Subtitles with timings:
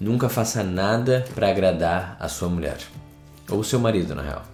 [0.00, 2.78] Nunca faça nada para agradar a sua mulher.
[3.48, 4.44] Ou seu marido, na real.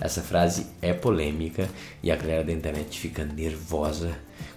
[0.00, 1.68] Essa frase é polêmica
[2.00, 4.12] e a galera da internet fica nervosa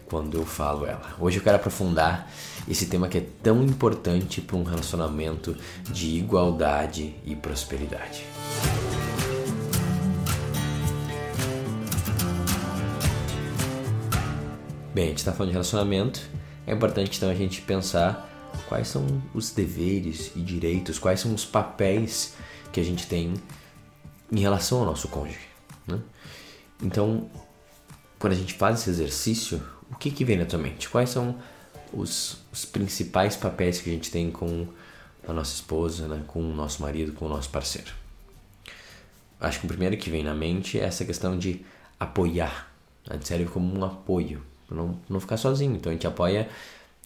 [0.05, 1.15] quando eu falo ela.
[1.19, 2.31] Hoje eu quero aprofundar
[2.69, 5.57] esse tema que é tão importante para um relacionamento
[5.89, 8.23] de igualdade e prosperidade.
[14.93, 16.21] Bem, a gente está falando de relacionamento,
[16.67, 18.30] é importante então a gente pensar
[18.71, 22.35] quais são os deveres e direitos, quais são os papéis
[22.71, 23.33] que a gente tem
[24.31, 25.45] em relação ao nosso cônjuge.
[25.85, 25.99] Né?
[26.81, 27.29] Então,
[28.17, 30.87] quando a gente faz esse exercício, o que, que vem na tua mente?
[30.87, 31.35] Quais são
[31.91, 34.65] os, os principais papéis que a gente tem com
[35.27, 36.23] a nossa esposa, né?
[36.25, 37.91] com o nosso marido, com o nosso parceiro?
[39.37, 41.65] Acho que o primeiro que vem na mente é essa questão de
[41.99, 42.71] apoiar.
[43.09, 45.75] A gente serve como um apoio, não, não ficar sozinho.
[45.75, 46.47] Então a gente apoia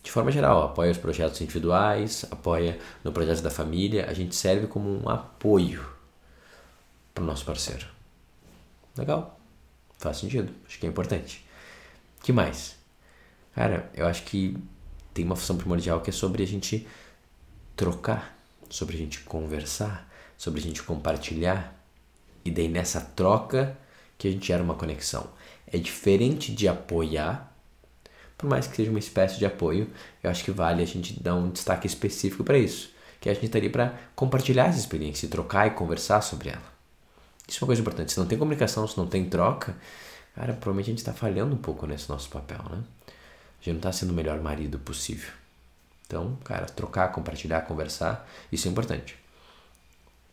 [0.05, 4.68] de forma geral, apoia os projetos individuais, apoia no projeto da família, a gente serve
[4.68, 5.84] como um apoio
[7.12, 7.88] para o nosso parceiro.
[8.96, 9.40] Legal,
[9.98, 11.44] faz sentido, acho que é importante.
[12.21, 12.76] que mais?
[13.55, 14.55] Cara, eu acho que
[15.12, 16.88] tem uma função primordial que é sobre a gente
[17.76, 18.38] trocar,
[18.70, 20.07] sobre a gente conversar,
[20.38, 21.74] sobre a gente compartilhar.
[22.44, 23.76] E daí nessa troca
[24.20, 25.32] que a gente gera uma conexão.
[25.66, 27.54] É diferente de apoiar,
[28.38, 29.90] por mais que seja uma espécie de apoio,
[30.22, 32.94] eu acho que vale a gente dar um destaque específico para isso.
[33.22, 36.76] Que a gente está ali para compartilhar essa experiência, trocar e conversar sobre ela.
[37.48, 38.12] Isso é uma coisa importante.
[38.12, 39.76] Se não tem comunicação, se não tem troca,
[40.36, 42.84] cara, provavelmente a gente está falhando um pouco nesse nosso papel, né?
[43.08, 45.32] A gente não está sendo o melhor marido possível.
[46.06, 49.18] Então, cara, trocar, compartilhar, conversar, isso é importante.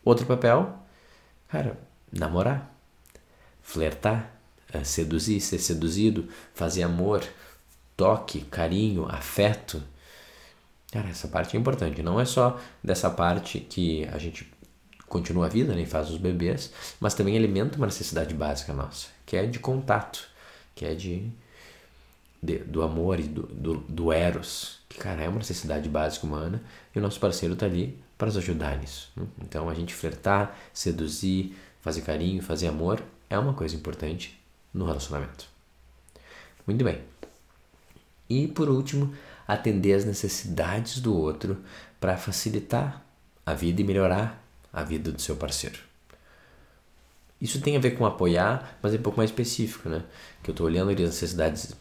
[0.04, 0.76] Outro papel,
[1.48, 1.78] cara,
[2.12, 2.74] namorar,
[3.62, 4.30] flertar,
[4.72, 7.22] eh, seduzir, ser seduzido, fazer amor,
[8.02, 9.80] toque, carinho, afeto.
[10.90, 12.02] Cara, essa parte é importante.
[12.02, 14.52] Não é só dessa parte que a gente
[15.06, 19.36] continua a vida, e faz os bebês, mas também alimenta uma necessidade básica nossa, que
[19.36, 20.26] é de contato,
[20.74, 21.30] que é de,
[22.42, 26.60] de do amor e do, do, do, eros, que, cara, é uma necessidade básica humana,
[26.92, 29.12] e o nosso parceiro está ali para nos ajudar nisso.
[29.14, 29.26] Né?
[29.42, 34.40] Então, a gente flertar, seduzir, fazer carinho, fazer amor, é uma coisa importante
[34.74, 35.46] no relacionamento.
[36.66, 37.11] Muito bem.
[38.32, 39.12] E, por último,
[39.46, 41.58] atender às necessidades do outro
[42.00, 43.04] para facilitar
[43.44, 45.78] a vida e melhorar a vida do seu parceiro.
[47.38, 50.02] Isso tem a ver com apoiar, mas é um pouco mais específico, né?
[50.42, 51.74] Que eu estou olhando ali as necessidades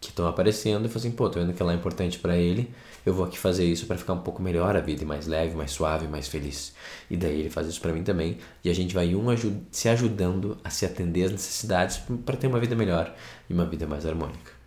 [0.00, 2.74] que estão aparecendo e falo assim, pô, tô vendo que ela é importante para ele,
[3.06, 5.70] eu vou aqui fazer isso para ficar um pouco melhor a vida, mais leve, mais
[5.70, 6.74] suave, mais feliz.
[7.08, 9.26] E daí ele faz isso para mim também, e a gente vai um
[9.70, 13.14] se ajudando a se atender às necessidades para ter uma vida melhor
[13.48, 14.61] e uma vida mais harmônica.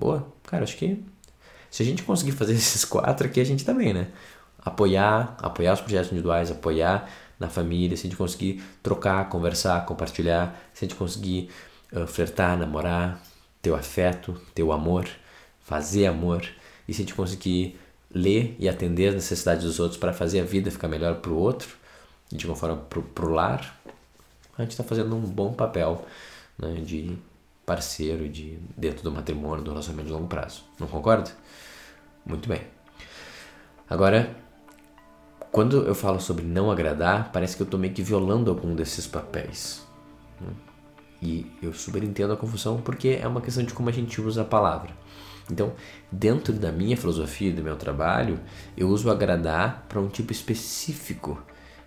[0.00, 1.04] Boa, cara, acho que
[1.70, 4.08] se a gente conseguir fazer esses quatro aqui, a gente tá bem, né?
[4.64, 7.06] apoiar, apoiar os projetos individuais, apoiar
[7.38, 11.50] na família, se a gente conseguir trocar, conversar, compartilhar, se a gente conseguir
[11.92, 13.22] uh, flertar, namorar,
[13.60, 15.06] ter o afeto, ter o amor,
[15.60, 16.46] fazer amor,
[16.88, 17.78] e se a gente conseguir
[18.10, 21.36] ler e atender as necessidades dos outros para fazer a vida ficar melhor para o
[21.36, 21.76] outro,
[22.32, 23.78] de uma forma para o lar,
[24.56, 26.06] a gente está fazendo um bom papel
[26.58, 27.18] né, de
[27.70, 30.64] parceiro de dentro do matrimônio, do relacionamento de longo prazo.
[30.76, 31.30] Não concorda?
[32.26, 32.62] Muito bem.
[33.88, 34.36] Agora,
[35.52, 39.06] quando eu falo sobre não agradar, parece que eu estou meio que violando algum desses
[39.06, 39.86] papéis.
[40.40, 40.48] Né?
[41.22, 44.42] E eu super entendo a confusão porque é uma questão de como a gente usa
[44.42, 44.90] a palavra.
[45.48, 45.72] Então,
[46.10, 48.40] dentro da minha filosofia e do meu trabalho,
[48.76, 51.40] eu uso agradar para um tipo específico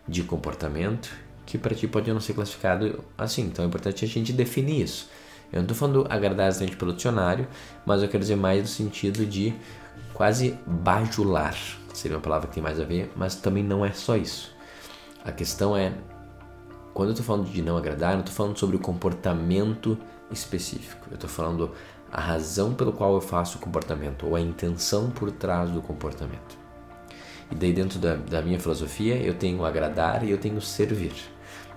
[0.07, 1.13] de comportamento
[1.45, 3.41] que para ti pode não ser classificado assim.
[3.41, 5.09] Então é importante a gente definir isso.
[5.53, 7.47] Eu não estou falando agradar exatamente pelo dicionário,
[7.85, 9.53] mas eu quero dizer mais no sentido de
[10.13, 11.55] quase bajular
[11.93, 14.53] seria uma palavra que tem mais a ver, mas também não é só isso.
[15.23, 15.93] A questão é,
[16.93, 19.97] quando eu estou falando de não agradar, eu não estou falando sobre o comportamento
[20.31, 21.07] específico.
[21.09, 21.71] Eu estou falando
[22.11, 26.57] a razão pelo qual eu faço o comportamento, ou a intenção por trás do comportamento.
[27.51, 31.13] E daí dentro da, da minha filosofia eu tenho agradar e eu tenho servir.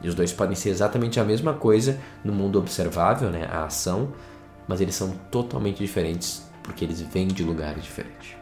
[0.03, 4.13] E os dois podem ser exatamente a mesma coisa no mundo observável, né, a ação,
[4.69, 8.37] mas eles são totalmente diferentes porque eles vêm de lugares diferentes.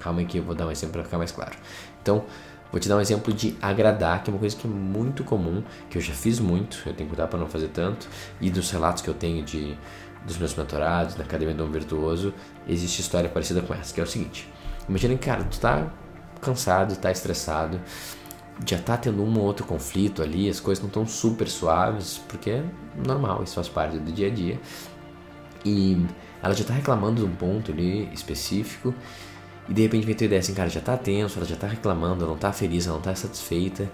[0.00, 1.56] Calma aí que eu vou dar um exemplo para ficar mais claro.
[2.02, 2.24] Então,
[2.70, 5.62] vou te dar um exemplo de agradar, que é uma coisa que é muito comum,
[5.88, 8.08] que eu já fiz muito, eu tenho que cuidar para não fazer tanto,
[8.40, 9.76] e dos relatos que eu tenho de
[10.24, 12.34] dos meus mentorados, na Academia do Homem Virtuoso,
[12.68, 14.50] existe história parecida com essa, que é o seguinte.
[14.88, 15.86] Imagina que, cara, tu tá
[16.40, 17.80] cansado, tá estressado,
[18.66, 22.50] já tá tendo um ou outro conflito ali, as coisas não estão super suaves, porque
[22.50, 22.64] é
[23.06, 24.60] normal, isso faz parte do dia a dia.
[25.64, 26.04] E
[26.42, 28.94] ela já tá reclamando de um ponto ali específico
[29.68, 32.24] E de repente vem tua ideia assim, cara, já tá tenso, ela já tá reclamando,
[32.24, 33.90] ela não tá feliz, ela não tá satisfeita.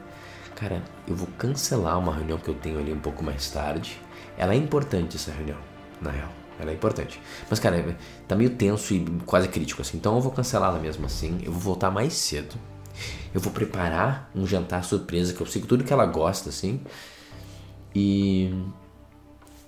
[0.55, 4.01] Cara, eu vou cancelar uma reunião que eu tenho ali um pouco mais tarde.
[4.39, 5.59] Ela é importante essa reunião,
[6.01, 6.29] na real.
[6.61, 7.21] Ela é importante.
[7.51, 7.97] Mas, cara,
[8.29, 9.97] tá meio tenso e quase crítico, assim.
[9.97, 11.41] Então eu vou cancelá-la mesmo assim.
[11.43, 12.55] Eu vou voltar mais cedo.
[13.35, 16.81] Eu vou preparar um jantar surpresa, que eu sei tudo que ela gosta, assim.
[17.95, 18.53] E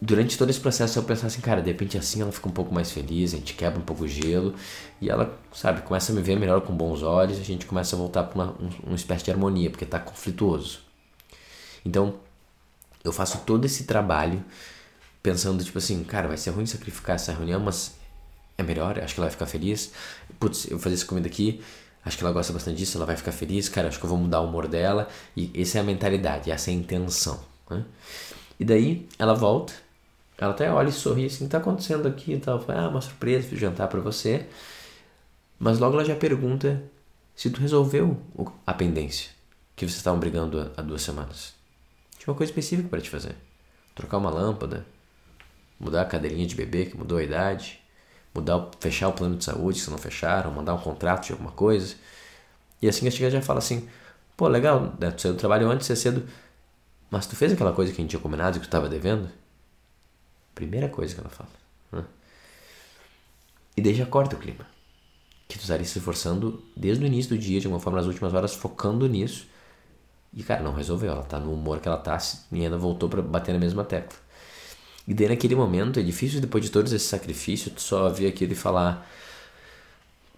[0.01, 2.75] durante todo esse processo eu pensar assim, cara, de repente assim ela fica um pouco
[2.75, 4.55] mais feliz, a gente quebra um pouco o gelo
[5.01, 7.99] e ela, sabe, começa a me ver melhor com bons olhos, a gente começa a
[7.99, 10.81] voltar para uma, um, uma espécie de harmonia, porque tá conflituoso.
[11.85, 12.17] Então,
[13.05, 14.45] eu faço todo esse trabalho
[15.23, 17.95] pensando, tipo assim, cara, vai ser ruim sacrificar essa reunião, mas
[18.59, 19.93] é melhor, acho que ela vai ficar feliz.
[20.39, 21.61] Putz, eu vou fazer essa comida aqui,
[22.07, 24.19] acho que ela gosta bastante disso, ela vai ficar feliz, cara, acho que eu vou
[24.19, 25.09] mudar o humor dela.
[25.37, 27.39] E essa é a mentalidade, essa é a intenção.
[27.69, 27.85] Né?
[28.59, 29.73] E daí ela volta,
[30.39, 32.61] ela até olha e sorri assim, tá acontecendo aqui e tal.
[32.61, 34.47] Fala, ah, uma surpresa, fiz jantar para você.
[35.59, 36.83] Mas logo ela já pergunta
[37.35, 38.17] se tu resolveu
[38.65, 39.31] a pendência
[39.75, 41.55] que vocês estavam brigando há duas semanas.
[42.19, 43.35] Tinha uma coisa específica para te fazer.
[43.95, 44.87] Trocar uma lâmpada,
[45.79, 47.81] mudar a cadeirinha de bebê que mudou a idade,
[48.37, 51.95] mudar, fechar o plano de saúde se não fecharam, mandar um contrato de alguma coisa.
[52.81, 53.89] E assim a gente já fala assim,
[54.37, 55.11] pô, legal, né?
[55.11, 56.27] tu saiu do trabalho antes, é cedo,
[57.11, 59.29] mas tu fez aquela coisa que a gente tinha combinado e que tu estava devendo?
[60.55, 61.51] Primeira coisa que ela fala.
[61.93, 62.05] Né?
[63.77, 64.67] E daí já corta o clima.
[65.49, 68.35] Que tu estaria se esforçando desde o início do dia, de uma forma nas últimas
[68.35, 69.47] horas, focando nisso.
[70.33, 71.13] E, cara, não resolveu.
[71.13, 72.19] Ela tá no humor que ela tá
[72.51, 74.19] e ainda voltou para bater na mesma tecla.
[75.07, 78.53] E daí naquele momento é difícil, depois de todos esses sacrifícios, tu só vir aquilo
[78.53, 79.09] e falar.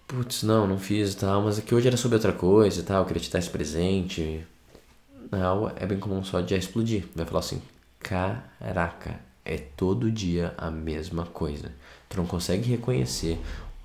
[0.07, 3.01] Putz, não, não fiz e tal, mas aqui hoje era sobre outra coisa e tal,
[3.01, 4.45] eu queria te dar esse presente.
[5.31, 7.05] Não, é bem comum só de explodir.
[7.15, 7.61] Vai falar assim:
[7.99, 11.71] caraca, é todo dia a mesma coisa.
[12.07, 13.39] Tu não consegue reconhecer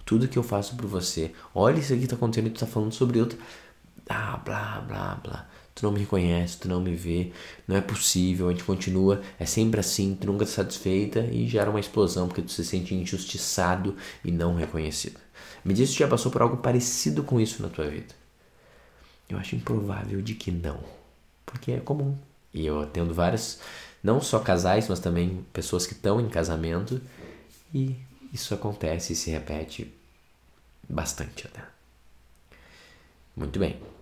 [0.05, 1.33] tudo que eu faço por você.
[1.55, 3.39] Olha isso aqui que tá acontecendo e tu tá falando sobre outro.
[4.09, 5.49] Ah, blá, blá, blá.
[5.75, 7.33] Tu não me reconhece, tu não me vê,
[7.67, 11.69] não é possível, a gente continua, é sempre assim, tu nunca tá satisfeita e gera
[11.69, 15.19] uma explosão porque tu se sente injustiçado e não reconhecido.
[15.65, 18.15] Me diz se já passou por algo parecido com isso na tua vida.
[19.29, 20.79] Eu acho improvável de que não,
[21.45, 22.17] porque é comum.
[22.53, 23.59] E eu atendo várias
[24.03, 27.01] não só casais, mas também pessoas que estão em casamento
[27.75, 27.97] e
[28.33, 29.93] isso acontece e se repete
[30.89, 31.63] bastante até.
[33.37, 33.94] Muito bem.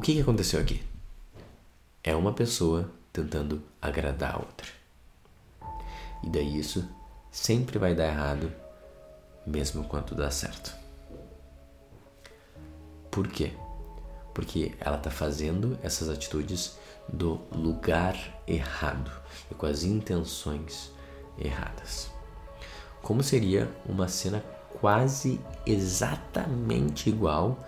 [0.00, 0.82] O que, que aconteceu aqui?
[2.02, 4.66] É uma pessoa tentando agradar a outra.
[6.24, 6.88] E daí isso
[7.30, 8.50] sempre vai dar errado,
[9.46, 10.74] mesmo quando dá certo.
[13.10, 13.52] Por quê?
[14.32, 18.16] Porque ela está fazendo essas atitudes do lugar
[18.46, 19.12] errado
[19.50, 20.90] e com as intenções
[21.38, 22.10] erradas.
[23.02, 24.42] Como seria uma cena
[24.80, 27.62] quase exatamente igual,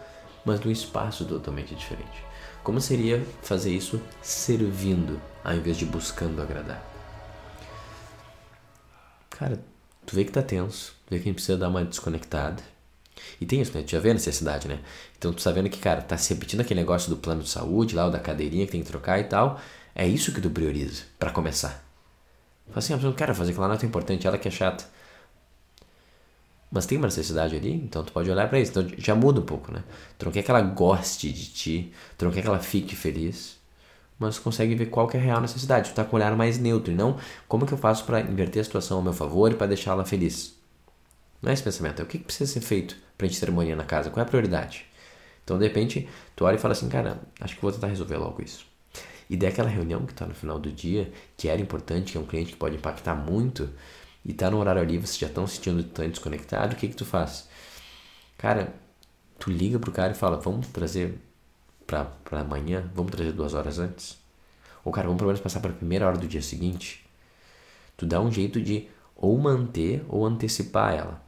[0.44, 2.24] mas num espaço totalmente diferente?
[2.62, 6.82] Como seria fazer isso servindo ao invés de buscando agradar?
[9.30, 9.60] Cara,
[10.06, 12.62] tu vê que tá tenso, tu vê que a gente precisa dar uma desconectada,
[13.40, 13.82] e tem isso, né?
[13.82, 14.80] Tu já vê a necessidade, né?
[15.18, 17.94] Então tu tá vendo que, cara, tá se repetindo aquele negócio do plano de saúde
[17.94, 19.60] lá, ou da cadeirinha que tem que trocar e tal.
[19.94, 21.84] É isso que tu prioriza, para começar.
[22.66, 24.50] Fala assim, ah, mas eu não quero fazer lá, não é importante, ela que é
[24.50, 24.84] chata.
[26.72, 28.70] Mas tem uma necessidade ali, então tu pode olhar para isso.
[28.70, 29.84] Então já muda um pouco, né?
[30.18, 33.58] Tu não quer que ela goste de ti, tu não quer que ela fique feliz,
[34.18, 35.90] mas consegue ver qual que é a real necessidade.
[35.90, 38.62] Tu tá com um olhar mais neutro e não como que eu faço para inverter
[38.62, 40.54] a situação ao meu favor e para deixá-la feliz.
[41.42, 43.84] Não é esse pensamento, é o que precisa ser feito pra gente ter harmonia na
[43.84, 44.86] casa, qual é a prioridade?
[45.44, 48.40] Então, de repente, tu olha e fala assim, cara, acho que vou tentar resolver logo
[48.42, 48.64] isso.
[49.28, 52.20] E daí aquela reunião que tá no final do dia, que era importante, que é
[52.20, 53.68] um cliente que pode impactar muito,
[54.24, 57.04] e tá no horário ali, vocês já estão sentindo tão desconectado, o que que tu
[57.04, 57.48] faz?
[58.38, 58.72] Cara,
[59.38, 61.18] tu liga pro cara e fala, vamos trazer
[61.86, 64.18] pra, pra amanhã, vamos trazer duas horas antes?
[64.84, 67.04] Ou, cara, vamos pelo menos passar pra primeira hora do dia seguinte?
[67.96, 71.22] Tu dá um jeito de ou manter ou antecipar ela.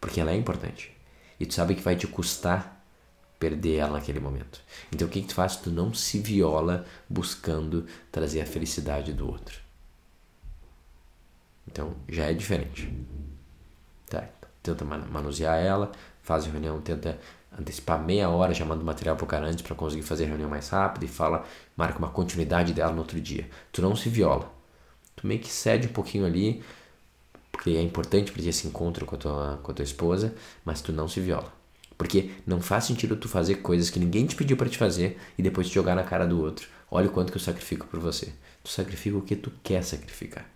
[0.00, 0.94] Porque ela é importante.
[1.38, 2.84] E tu sabe que vai te custar
[3.38, 4.60] perder ela naquele momento.
[4.92, 5.56] Então o que, que tu faz?
[5.56, 9.69] Tu não se viola buscando trazer a felicidade do outro.
[11.70, 12.92] Então já é diferente.
[14.08, 14.28] Tá,
[14.62, 17.18] tenta manusear ela, faz a reunião, tenta
[17.58, 20.48] antecipar meia hora, já manda o material pro cara antes para conseguir fazer a reunião
[20.48, 21.44] mais rápido e fala,
[21.76, 23.48] marca uma continuidade dela no outro dia.
[23.72, 24.50] Tu não se viola.
[25.16, 26.62] Tu meio que cede um pouquinho ali,
[27.52, 30.34] porque é importante para ter esse encontro com a, tua, com a tua esposa,
[30.64, 31.52] mas tu não se viola.
[31.98, 35.42] Porque não faz sentido tu fazer coisas que ninguém te pediu para te fazer e
[35.42, 36.66] depois te jogar na cara do outro.
[36.90, 38.32] Olha o quanto que eu sacrifico por você.
[38.64, 40.46] Tu sacrifica o que tu quer sacrificar.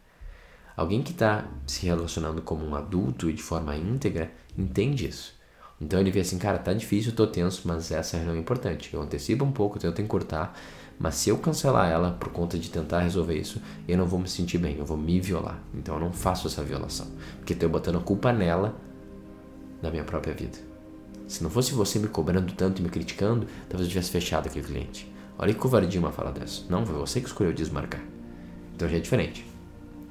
[0.76, 5.34] Alguém que está se relacionando como um adulto e de forma íntegra Entende isso?
[5.80, 8.94] Então ele vê assim, cara, tá difícil, eu tô tenso, mas essa é reunião importante.
[8.94, 10.54] Eu antecipo um pouco, tento encurtar,
[10.98, 14.28] mas se eu cancelar ela por conta de tentar resolver isso, eu não vou me
[14.28, 15.58] sentir bem, eu vou me violar.
[15.74, 18.76] Então eu não faço essa violação, porque tô botando a culpa nela
[19.82, 20.58] da minha própria vida.
[21.26, 24.64] Se não fosse você me cobrando tanto e me criticando, talvez eu tivesse fechado aquele
[24.64, 25.12] cliente.
[25.36, 26.62] Olha que covardia uma fala dessa.
[26.70, 28.02] Não, foi você que escolheu desmarcar.
[28.74, 29.53] Então já é diferente.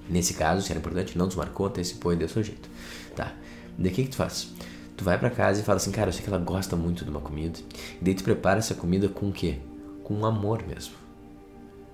[0.09, 2.69] Nesse caso, se era importante, não desmarcou, antecipou e deu seu jeito.
[3.15, 3.33] Tá.
[3.77, 4.49] Daí o que, que tu faz?
[4.95, 7.09] Tu vai para casa e fala assim, cara, eu sei que ela gosta muito de
[7.09, 7.59] uma comida.
[7.99, 9.57] E daí tu prepara essa comida com o quê?
[10.03, 10.93] Com amor mesmo.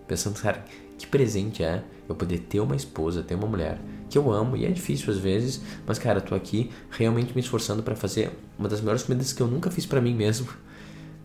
[0.08, 0.66] Pensando, cara,
[0.98, 4.66] que presente é eu poder ter uma esposa, ter uma mulher que eu amo e
[4.66, 8.68] é difícil às vezes, mas cara, eu tô aqui realmente me esforçando para fazer uma
[8.68, 10.48] das melhores comidas que eu nunca fiz para mim mesmo.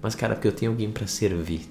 [0.02, 1.62] Mas cara, porque eu tenho alguém para servir.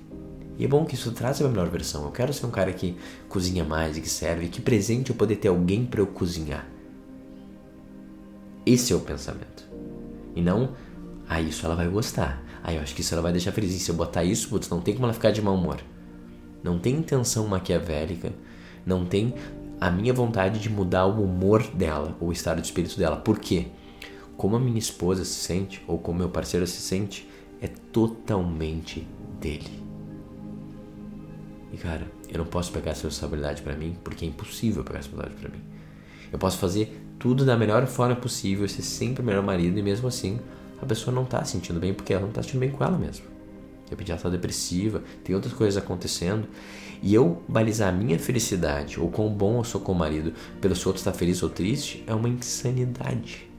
[0.58, 2.06] E é bom que isso traz a melhor versão.
[2.06, 2.96] Eu quero ser um cara que
[3.28, 4.50] cozinha mais e que serve.
[4.50, 6.68] Que presente eu poder ter alguém para eu cozinhar.
[8.66, 9.68] Esse é o pensamento.
[10.36, 10.74] E não,
[11.28, 12.44] ah, isso ela vai gostar.
[12.64, 13.74] Ah, eu acho que isso ela vai deixar feliz.
[13.74, 15.78] E se eu botar isso, putz, não tem como ela ficar de mau humor.
[16.64, 18.32] Não tem intenção maquiavélica.
[18.86, 19.34] Não tem
[19.82, 23.18] a minha vontade de mudar o humor dela, ou o estado de espírito dela.
[23.18, 23.68] Por quê?
[24.38, 27.28] Como a minha esposa se sente, ou como meu parceiro se sente,
[27.62, 29.06] é totalmente
[29.42, 29.84] dele.
[31.74, 35.10] E cara, eu não posso pegar essa responsabilidade para mim, porque é impossível pegar essa
[35.10, 35.64] responsabilidade para mim.
[36.32, 40.08] Eu posso fazer tudo da melhor forma possível, ser sempre o melhor marido, e mesmo
[40.08, 40.40] assim
[40.80, 42.84] a pessoa não tá se sentindo bem porque ela não tá se sentindo bem com
[42.84, 43.26] ela mesma.
[43.86, 46.48] De repente ela tá depressiva, tem outras coisas acontecendo.
[47.02, 50.76] E eu balizar a minha felicidade, ou quão bom eu sou com o marido, pelo
[50.76, 53.50] se outro está feliz ou triste, é uma insanidade.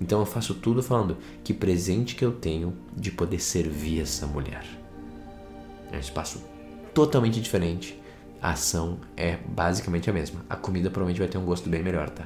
[0.00, 4.64] Então eu faço tudo falando que presente que eu tenho de poder servir essa mulher.
[5.92, 6.53] É um espaço
[6.94, 8.00] totalmente diferente.
[8.40, 10.44] A ação é basicamente a mesma.
[10.48, 12.24] A comida provavelmente vai ter um gosto bem melhor, tá?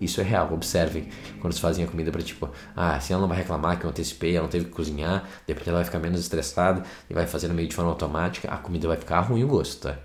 [0.00, 1.08] Isso é real, observem
[1.40, 3.90] quando vocês fazem a comida para tipo, ah, assim ela não vai reclamar que eu
[3.90, 7.54] antecipei, ela não teve que cozinhar, depois ela vai ficar menos estressada e vai fazendo
[7.54, 9.98] meio de forma automática, a comida vai ficar ruim o gosto, tá?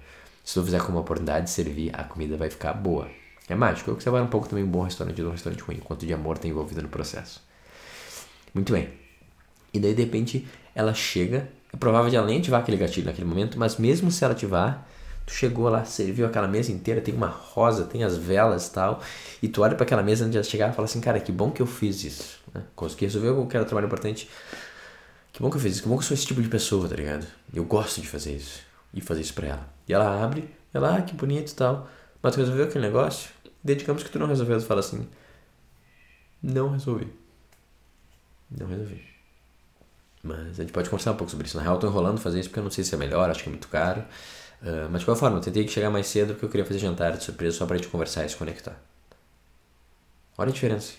[0.45, 3.09] Se tu fizer com uma oportunidade de servir, a comida vai ficar boa.
[3.49, 5.77] É mágico, é que vai um pouco também um bom restaurante de um restaurante ruim,
[5.77, 7.43] quanto de amor tem envolvido no processo.
[8.53, 8.89] Muito bem.
[9.73, 13.27] E daí, de repente, ela chega é provável de ela nem ativar aquele gatilho naquele
[13.27, 14.85] momento, mas mesmo se ela ativar,
[15.25, 19.01] tu chegou lá, serviu aquela mesa inteira, tem uma rosa, tem as velas e tal,
[19.41, 21.49] e tu olha para aquela mesa antes de chegar e fala assim, cara, que bom
[21.51, 22.63] que eu fiz isso, né?
[22.75, 24.29] Consegui resolver eu quero trabalho importante.
[25.31, 26.89] Que bom que eu fiz isso, que bom que eu sou esse tipo de pessoa,
[26.89, 27.25] tá ligado?
[27.53, 28.61] Eu gosto de fazer isso,
[28.93, 29.69] e fazer isso pra ela.
[29.87, 31.89] E ela abre, ela, ah, que bonito e tal,
[32.21, 33.29] mas tu resolveu aquele negócio?
[33.63, 35.07] Digamos que tu não resolveu, tu fala assim,
[36.43, 37.07] não resolvi.
[38.49, 39.10] Não resolvi.
[40.23, 41.57] Mas a gente pode conversar um pouco sobre isso.
[41.57, 43.43] Na real, eu tô enrolando fazer isso porque eu não sei se é melhor, acho
[43.43, 44.01] que é muito caro.
[44.61, 47.17] Uh, mas de qualquer forma, eu tentei chegar mais cedo porque eu queria fazer jantar
[47.17, 48.79] de surpresa só pra gente conversar e se conectar.
[50.37, 50.93] Olha a diferença.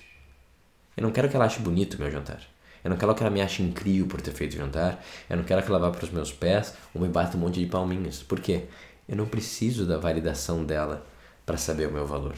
[0.96, 2.40] Eu não quero que ela ache bonito o meu jantar.
[2.84, 5.02] Eu não quero que ela me ache incrível por ter feito o jantar.
[5.30, 7.60] Eu não quero que ela vá para os meus pés ou me bata um monte
[7.60, 8.22] de palminhas.
[8.22, 8.64] Por quê?
[9.08, 11.06] Eu não preciso da validação dela
[11.46, 12.34] para saber o meu valor.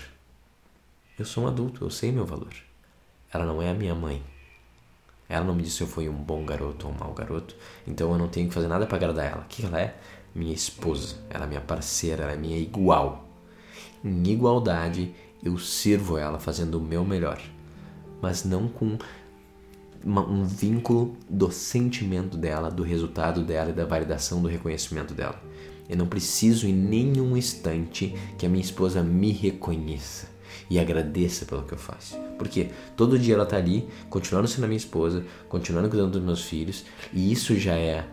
[1.18, 2.52] Eu sou um adulto, eu sei meu valor.
[3.32, 4.22] Ela não é a minha mãe.
[5.28, 8.12] Ela não me disse se eu fui um bom garoto ou um mau garoto, então
[8.12, 9.42] eu não tenho que fazer nada para agradar ela.
[9.42, 9.96] O que ela é?
[10.34, 13.24] Minha esposa, ela é minha parceira, ela é minha igual.
[14.04, 17.40] Em igualdade, eu sirvo ela fazendo o meu melhor,
[18.20, 18.98] mas não com
[20.04, 25.40] uma, um vínculo do sentimento dela, do resultado dela e da validação do reconhecimento dela.
[25.88, 30.33] Eu não preciso em nenhum instante que a minha esposa me reconheça
[30.68, 32.18] e agradeça pelo que eu faço.
[32.38, 36.42] Porque todo dia ela tá ali, continuando sendo a minha esposa, continuando cuidando dos meus
[36.44, 38.06] filhos, e isso já é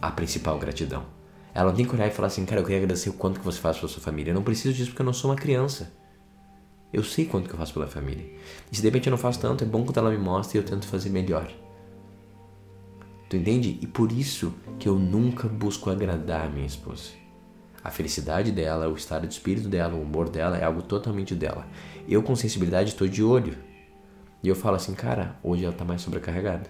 [0.00, 1.04] a principal gratidão.
[1.54, 3.44] Ela não tem que olhar e falar assim, cara, eu queria agradecer o quanto que
[3.44, 4.30] você faz pela sua família.
[4.30, 5.90] Eu não preciso disso porque eu não sou uma criança.
[6.92, 8.26] Eu sei quanto que eu faço pela família.
[8.70, 10.60] E se de repente eu não faço tanto, é bom quando ela me mostra e
[10.60, 11.50] eu tento fazer melhor.
[13.28, 13.78] Tu entende?
[13.80, 17.10] E por isso que eu nunca busco agradar a minha esposa.
[17.86, 21.64] A felicidade dela, o estado de espírito dela, o humor dela é algo totalmente dela.
[22.08, 23.56] Eu, com sensibilidade, estou de olho.
[24.42, 26.68] E eu falo assim, cara, hoje ela está mais sobrecarregada.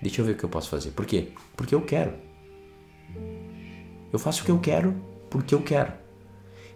[0.00, 0.92] Deixa eu ver o que eu posso fazer.
[0.92, 1.32] Por quê?
[1.56, 2.14] Porque eu quero.
[4.12, 4.94] Eu faço o que eu quero
[5.28, 5.92] porque eu quero.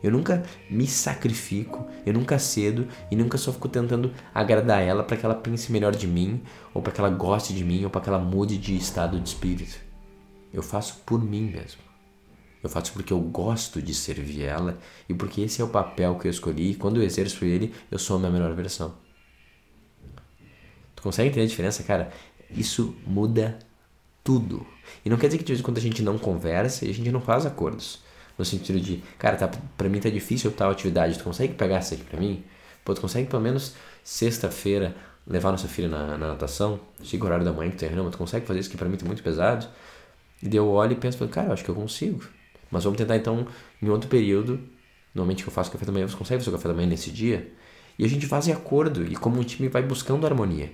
[0.02, 5.16] Eu nunca me sacrifico, eu nunca cedo e nunca só fico tentando agradar ela para
[5.16, 6.42] que ela pense melhor de mim,
[6.74, 9.28] ou para que ela goste de mim, ou para que ela mude de estado de
[9.28, 9.78] espírito.
[10.52, 11.93] Eu faço por mim mesmo.
[12.64, 16.26] Eu faço porque eu gosto de servir ela e porque esse é o papel que
[16.26, 18.94] eu escolhi e quando eu exerço ele, eu sou a minha melhor versão.
[20.96, 22.10] Tu consegue entender a diferença, cara?
[22.50, 23.58] Isso muda
[24.24, 24.66] tudo.
[25.04, 26.94] E não quer dizer que de vez em quando a gente não conversa e a
[26.94, 28.02] gente não faz acordos.
[28.38, 31.92] No sentido de, cara, tá, pra mim tá difícil tal atividade, tu consegue pegar isso
[31.92, 32.42] aqui pra mim?
[32.82, 37.44] Pô, tu consegue pelo menos sexta-feira levar nossa filha na, na natação, chega o horário
[37.44, 39.68] da manhã que tem, não, tu consegue fazer isso que pra mim tá muito pesado?
[40.42, 42.24] E daí eu olho e penso, cara, eu acho que eu consigo.
[42.70, 43.46] Mas vamos tentar então
[43.80, 44.60] em outro período.
[45.14, 47.10] Normalmente que eu faço café da manhã, você consegue fazer o café da manhã nesse
[47.10, 47.52] dia?
[47.98, 50.72] E a gente faz em acordo e como o time vai buscando harmonia.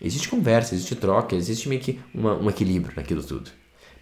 [0.00, 3.50] Existe conversa, existe troca, existe meio que uma, um equilíbrio naquilo tudo.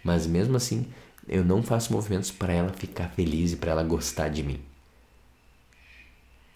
[0.03, 0.87] Mas mesmo assim,
[1.27, 4.59] eu não faço movimentos para ela ficar feliz e para ela gostar de mim.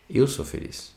[0.09, 0.93] Eu sou feliz.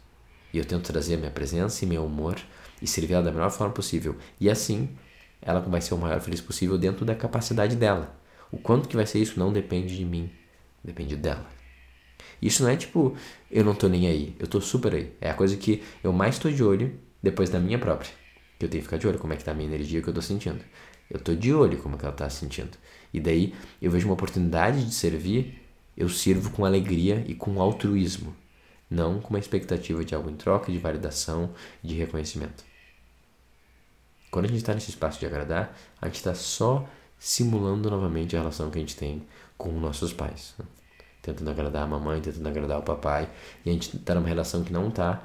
[0.53, 2.37] E eu tento trazer a minha presença e meu humor
[2.83, 4.17] e servir ela da melhor forma possível.
[4.41, 4.89] E assim,
[5.41, 8.15] ela vai ser o maior feliz possível dentro da capacidade dela.
[8.53, 10.31] O quanto que vai ser isso não depende de mim,
[10.83, 11.47] depende dela.
[12.41, 13.17] Isso não é tipo,
[13.51, 15.13] eu não tô nem aí, eu tô super aí.
[15.21, 18.11] É a coisa que eu mais tô de olho depois da minha própria.
[18.59, 20.09] Que eu tenho que ficar de olho como é que tá a minha energia que
[20.09, 20.63] eu tô sentindo.
[21.11, 22.77] Eu tô de olho como é que ela tá sentindo.
[23.13, 25.61] E daí eu vejo uma oportunidade de servir,
[25.97, 28.35] eu sirvo com alegria e com altruísmo,
[28.89, 31.53] não com uma expectativa de algo em troca, de validação,
[31.83, 32.65] de reconhecimento.
[34.31, 36.89] Quando a gente está nesse espaço de agradar, a gente está só
[37.21, 39.23] simulando novamente a relação que a gente tem
[39.59, 40.55] com nossos pais.
[40.59, 40.65] Né?
[41.21, 43.29] Tentando agradar a mamãe, tentando agradar o papai.
[43.65, 45.23] E a gente está numa relação que não está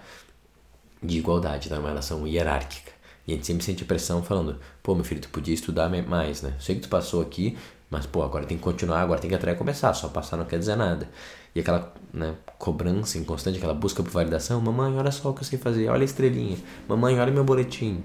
[1.02, 2.92] de igualdade, está numa relação hierárquica.
[3.26, 6.54] E a gente sempre sente pressão falando, pô, meu filho, tu podia estudar mais, né?
[6.60, 7.58] Sei que tu passou aqui,
[7.90, 10.60] mas, pô, agora tem que continuar, agora tem que até começar, só passar não quer
[10.60, 11.10] dizer nada.
[11.56, 15.46] E aquela né, cobrança inconstante, aquela busca por validação, mamãe, olha só o que eu
[15.46, 16.58] sei fazer, olha a estrelinha,
[16.90, 18.04] mamãe, olha meu boletim.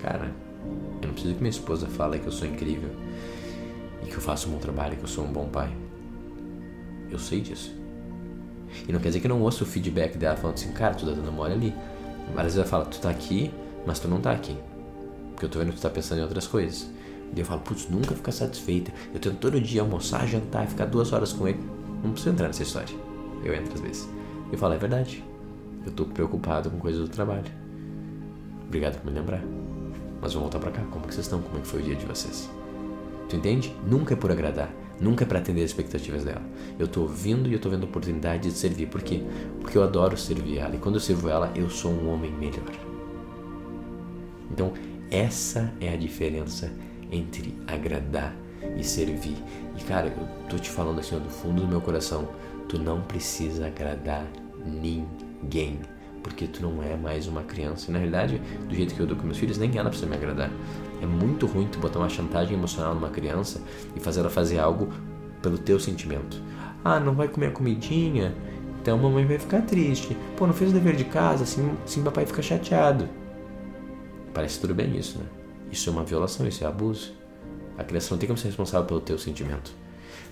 [0.00, 0.32] Cara,
[1.02, 2.90] eu não preciso que minha esposa fale que eu sou incrível
[4.02, 5.70] e que eu faço um bom trabalho, que eu sou um bom pai.
[7.10, 7.74] Eu sei disso.
[8.88, 11.06] E não quer dizer que eu não ouço o feedback dela falando assim, cara, tu
[11.06, 11.74] tá dando mole ali.
[12.34, 13.52] Várias vezes ela fala, tu tá aqui,
[13.86, 14.56] mas tu não tá aqui.
[15.30, 16.88] Porque eu tô vendo que tu tá pensando em outras coisas.
[17.34, 18.92] E eu falo, putz, nunca fica satisfeita.
[19.12, 21.60] Eu tento todo dia almoçar, jantar, ficar duas horas com ele.
[22.02, 22.94] Não preciso entrar nessa história.
[23.44, 24.08] Eu entro às vezes.
[24.50, 25.22] Eu falo, é verdade.
[25.84, 27.44] Eu tô preocupado com coisas do trabalho.
[28.66, 29.42] Obrigado por me lembrar.
[30.24, 30.82] Mas vamos voltar pra cá.
[30.90, 31.42] Como que vocês estão?
[31.42, 32.48] Como é que foi o dia de vocês?
[33.28, 33.76] Tu entende?
[33.86, 34.72] Nunca é por agradar.
[34.98, 36.40] Nunca é para atender as expectativas dela.
[36.78, 38.86] Eu tô ouvindo e eu tô vendo a oportunidade de servir.
[38.86, 39.22] Por quê?
[39.60, 40.74] Porque eu adoro servir ela.
[40.74, 42.72] E quando eu sirvo ela, eu sou um homem melhor.
[44.50, 44.72] Então,
[45.10, 46.72] essa é a diferença
[47.12, 48.34] entre agradar
[48.78, 49.36] e servir.
[49.76, 52.30] E cara, eu tô te falando assim, ó, do fundo do meu coração,
[52.66, 54.26] tu não precisa agradar
[54.64, 55.80] ninguém,
[56.24, 57.90] porque tu não é mais uma criança.
[57.90, 60.16] E na realidade, do jeito que eu dou com meus filhos, nem ela precisa me
[60.16, 60.50] agradar.
[61.00, 63.60] É muito ruim tu botar uma chantagem emocional numa criança
[63.94, 64.88] e fazer ela fazer algo
[65.42, 66.42] pelo teu sentimento.
[66.82, 68.34] Ah, não vai comer a comidinha?
[68.80, 70.16] Então a mamãe vai ficar triste.
[70.36, 73.06] Pô, não fez o dever de casa, assim, assim papai fica chateado.
[74.32, 75.26] Parece tudo bem isso, né?
[75.70, 77.12] Isso é uma violação, isso é abuso.
[77.76, 79.72] A criança não tem como ser responsável pelo teu sentimento.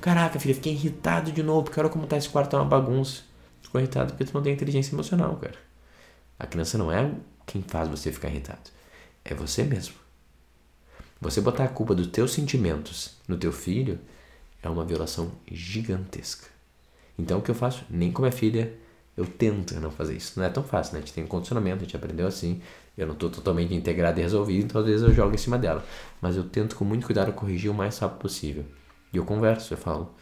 [0.00, 3.22] Caraca, filha, fiquei irritado de novo, porque olha como tá esse quarto, é uma bagunça.
[3.60, 5.71] Ficou irritado porque tu não tem inteligência emocional, cara.
[6.38, 7.10] A criança não é
[7.46, 8.70] quem faz você ficar irritado.
[9.24, 9.94] É você mesmo.
[11.20, 14.00] Você botar a culpa dos teus sentimentos no teu filho
[14.62, 16.48] é uma violação gigantesca.
[17.18, 17.84] Então o que eu faço?
[17.88, 18.74] Nem com minha filha
[19.16, 20.38] eu tento não fazer isso.
[20.38, 20.98] Não é tão fácil, né?
[20.98, 22.60] A gente tem um condicionamento, a gente aprendeu assim.
[22.96, 25.84] Eu não estou totalmente integrado e resolvido, então às vezes eu jogo em cima dela.
[26.20, 28.64] Mas eu tento com muito cuidado corrigir o mais rápido possível.
[29.12, 30.14] E eu converso, eu falo,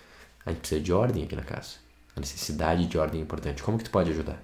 [0.44, 1.76] a gente precisa de ordem aqui na casa.
[2.16, 3.62] A necessidade de ordem é importante.
[3.62, 4.42] Como que tu pode ajudar?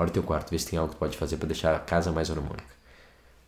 [0.00, 1.78] Olha o teu quarto, vê se tem algo que tu pode fazer para deixar a
[1.78, 2.64] casa mais harmônica.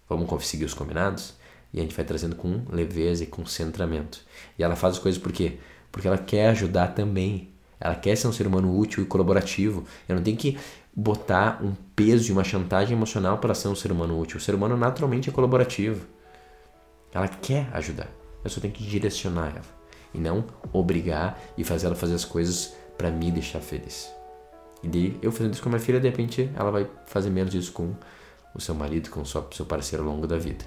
[0.07, 1.33] Vamos conseguir os combinados?
[1.73, 4.21] E a gente vai trazendo com leveza e com centramento.
[4.59, 5.57] E ela faz as coisas por quê?
[5.91, 7.49] Porque ela quer ajudar também.
[7.81, 9.87] Ela quer ser um ser humano útil e colaborativo.
[10.07, 10.59] Eu não tenho que
[10.95, 14.37] botar um peso e uma chantagem emocional para ser um ser humano útil.
[14.37, 16.05] O ser humano naturalmente é colaborativo.
[17.15, 18.11] Ela quer ajudar.
[18.45, 22.75] Eu só tenho que direcionar ela e não obrigar e fazer ela fazer as coisas
[22.99, 24.13] para me deixar feliz.
[24.83, 27.55] E daí, eu fazendo isso com a minha filha, de repente ela vai fazer menos
[27.55, 27.95] isso com
[28.55, 30.65] o seu marido, com o seu parceiro ao longo da vida.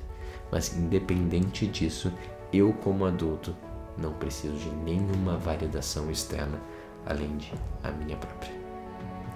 [0.51, 2.11] Mas independente disso,
[2.53, 3.55] eu como adulto
[3.97, 6.59] não preciso de nenhuma validação externa
[7.05, 7.51] além de
[7.83, 8.51] a minha própria.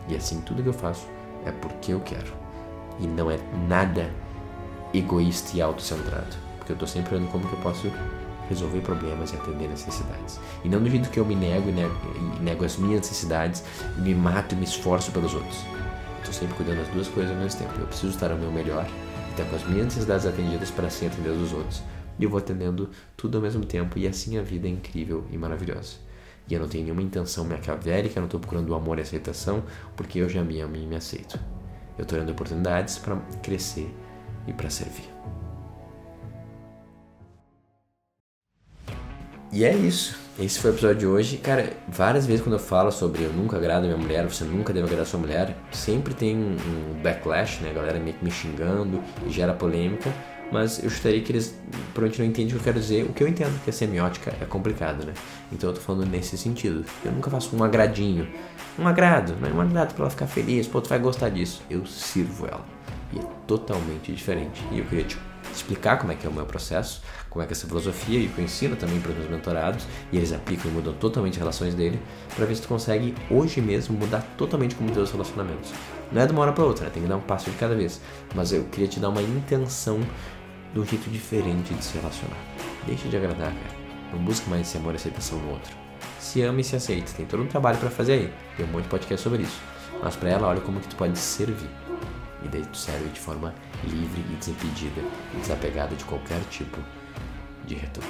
[0.07, 1.07] E assim tudo que eu faço
[1.45, 2.31] é porque eu quero.
[2.99, 3.37] E não é
[3.67, 4.09] nada
[4.93, 6.35] egoísta e autocentrado.
[6.57, 7.91] Porque eu estou sempre olhando como que eu posso
[8.49, 10.39] resolver problemas e atender necessidades.
[10.63, 11.95] E não do jeito que eu me nego e nego,
[12.39, 13.63] e nego as minhas necessidades,
[13.97, 15.63] me mato e me esforço pelos outros.
[16.19, 17.79] Estou sempre cuidando das duas coisas ao mesmo tempo.
[17.79, 18.85] Eu preciso estar ao meu melhor
[19.39, 21.81] estar com as minhas necessidades atendidas para assim atender os outros.
[22.17, 25.37] E eu vou atendendo tudo ao mesmo tempo e assim a vida é incrível e
[25.37, 25.95] maravilhosa.
[26.47, 29.63] E eu não tenho nenhuma intenção maquiavélica, eu não estou procurando amor e aceitação,
[29.95, 31.39] porque eu já me amo e me aceito.
[31.97, 33.93] Eu estou dando oportunidades para crescer
[34.47, 35.18] e para servir.
[39.51, 40.15] E é isso.
[40.39, 41.37] esse foi o episódio de hoje.
[41.37, 44.85] Cara, várias vezes quando eu falo sobre eu nunca agrado minha mulher, você nunca deve
[44.85, 47.71] agradar sua mulher, sempre tem um backlash, né?
[47.71, 50.13] A galera meio que me xingando e gera polêmica.
[50.51, 51.55] Mas eu chutaria que eles
[51.93, 53.03] provavelmente não entendem o que eu quero dizer.
[53.03, 55.13] O que eu entendo que a semiótica é complicado, né?
[55.51, 56.83] Então eu tô falando nesse sentido.
[57.05, 58.27] Eu nunca faço um agradinho.
[58.77, 60.67] Um agrado, não é um agrado pra ela ficar feliz.
[60.67, 61.61] Pô, tu vai gostar disso.
[61.69, 62.65] Eu sirvo ela.
[63.13, 64.63] E é totalmente diferente.
[64.71, 65.17] E eu queria te
[65.51, 68.27] explicar como é que é o meu processo, como é que é essa filosofia e
[68.27, 71.39] que eu ensino também para os meus mentorados e eles aplicam e mudam totalmente as
[71.39, 71.99] relações dele
[72.35, 75.71] para ver se tu consegue hoje mesmo mudar totalmente como teus relacionamentos.
[76.11, 76.91] Não é de uma hora para outra, né?
[76.91, 78.01] tem que dar um passo de cada vez,
[78.33, 79.99] mas eu queria te dar uma intenção
[80.73, 82.37] de um jeito diferente de se relacionar.
[82.85, 83.79] Deixa de agradar, cara.
[84.11, 85.71] Não busca mais esse amor e aceitação no outro.
[86.19, 87.11] Se ama e se aceita.
[87.13, 88.33] Tem todo um trabalho para fazer aí.
[88.57, 89.61] Tem um monte de podcast sobre isso.
[90.01, 91.69] Mas para ela, olha como que tu pode servir.
[92.43, 95.01] E daí tu serve de forma livre e desimpedida
[95.33, 96.77] e desapegada de qualquer tipo
[97.65, 98.09] de retorno.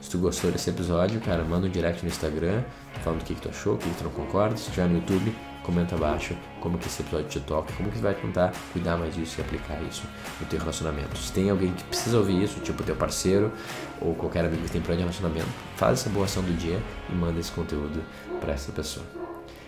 [0.00, 2.62] Se tu gostou desse episódio, cara, manda um direct no Instagram
[3.02, 4.54] falando o que, que tu achou, o que, que tu não concorda.
[4.54, 8.14] Se tiver no YouTube, comenta abaixo como que esse episódio te toca, como que vai
[8.14, 10.02] tentar cuidar mais disso e aplicar isso
[10.38, 11.16] no teu relacionamento.
[11.16, 13.50] Se tem alguém que precisa ouvir isso, tipo teu parceiro
[13.98, 17.14] ou qualquer amigo que tem problema de relacionamento, faz essa boa ação do dia e
[17.14, 18.02] manda esse conteúdo
[18.40, 19.06] para essa pessoa.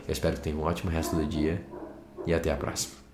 [0.07, 1.65] Eu espero que tenha um ótimo resto do dia
[2.27, 3.06] e até a próxima.